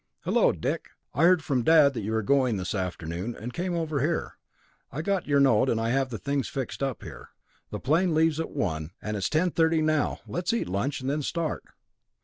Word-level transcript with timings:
"Hello, 0.21 0.51
Dick! 0.51 0.89
I 1.13 1.25
heard 1.25 1.43
from 1.43 1.61
Dad 1.63 1.93
that 1.93 2.01
you 2.01 2.11
were 2.13 2.23
going 2.23 2.57
this 2.57 2.73
afternoon, 2.73 3.35
and 3.35 3.53
came 3.53 3.75
over 3.75 3.99
here. 4.01 4.35
I 4.91 5.03
got 5.03 5.27
your 5.27 5.39
note 5.39 5.69
and 5.69 5.79
I 5.79 5.89
have 5.89 6.09
the 6.09 6.17
things 6.17 6.49
fixed 6.49 6.81
up 6.81 7.03
here. 7.03 7.29
The 7.69 7.79
plane 7.79 8.15
leaves 8.15 8.39
at 8.39 8.49
one, 8.49 8.93
and 8.99 9.15
it's 9.15 9.29
ten 9.29 9.51
thirty 9.51 9.79
now. 9.79 10.21
Let's 10.27 10.53
eat 10.53 10.67
lunch 10.67 11.01
and 11.01 11.09
then 11.11 11.21
start." 11.21 11.65